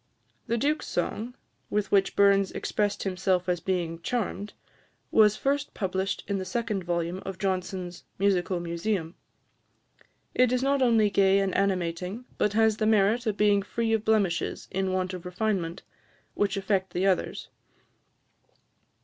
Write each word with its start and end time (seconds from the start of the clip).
The 0.47 0.57
Duke's 0.57 0.87
song, 0.87 1.35
with 1.69 1.91
which 1.91 2.15
Burns 2.15 2.51
expressed 2.53 3.03
himself 3.03 3.47
as 3.47 3.59
being 3.59 4.01
"charmed," 4.01 4.53
was 5.11 5.35
first 5.37 5.75
published 5.75 6.23
in 6.27 6.39
the 6.39 6.43
second 6.43 6.83
volume 6.83 7.19
of 7.23 7.37
Johnson's 7.37 8.03
"Musical 8.17 8.59
Museum." 8.59 9.13
It 10.33 10.51
is 10.51 10.63
not 10.63 10.81
only 10.81 11.11
gay 11.11 11.37
and 11.37 11.53
animating, 11.53 12.25
but 12.39 12.53
has 12.53 12.77
the 12.77 12.87
merit 12.87 13.27
of 13.27 13.37
being 13.37 13.61
free 13.61 13.93
of 13.93 14.03
blemishes 14.03 14.67
in 14.71 14.91
want 14.91 15.13
of 15.13 15.23
refinement, 15.23 15.83
which 16.33 16.57
affect 16.57 16.93
the 16.93 17.05
others. 17.05 17.49